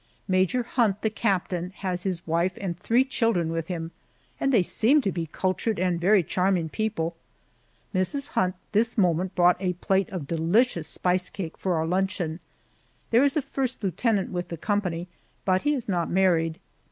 Major 0.27 0.63
Hunt, 0.63 1.03
the 1.03 1.11
captain, 1.11 1.69
has 1.75 2.01
his 2.01 2.25
wife 2.25 2.57
and 2.59 2.75
three 2.75 3.05
children 3.05 3.51
with 3.51 3.67
him, 3.67 3.91
and 4.39 4.51
they 4.51 4.63
seem 4.63 4.99
to 5.03 5.11
be 5.11 5.27
cultured 5.27 5.79
and 5.79 6.01
very 6.01 6.23
charming 6.23 6.69
people. 6.69 7.15
Mrs. 7.93 8.29
Hunt 8.29 8.55
this 8.71 8.97
moment 8.97 9.35
brought 9.35 9.57
a 9.61 9.73
plate 9.73 10.09
of 10.09 10.25
delicious 10.27 10.87
spice 10.87 11.29
cake 11.29 11.55
for 11.55 11.75
our 11.75 11.85
luncheon. 11.85 12.39
There 13.11 13.21
is 13.21 13.37
a 13.37 13.43
first 13.43 13.83
lieutenant 13.83 14.31
with 14.31 14.47
the 14.47 14.57
company, 14.57 15.07
but 15.45 15.61
he 15.61 15.75
is 15.75 15.87
not 15.87 16.09
married. 16.09 16.57